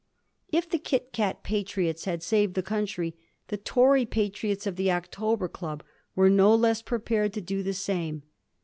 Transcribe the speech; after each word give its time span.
If 0.51 0.67
the 0.67 0.79
Eit 0.79 1.13
Kat 1.13 1.43
patriots 1.43 2.05
had 2.05 2.23
saved 2.23 2.55
the 2.55 2.63
country, 2.63 3.15
the 3.49 3.57
Tory 3.57 4.03
patriots 4.07 4.65
of 4.65 4.75
the 4.75 4.91
October 4.91 5.47
Club 5.47 5.83
were 6.15 6.27
no 6.27 6.55
less 6.55 6.81
prepared 6.81 7.33
to 7.33 7.41
do 7.41 7.61
the 7.61 7.75
same. 7.75 8.23